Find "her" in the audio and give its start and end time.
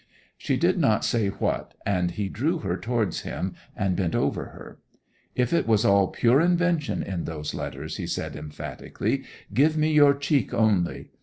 2.57-2.75, 4.45-4.79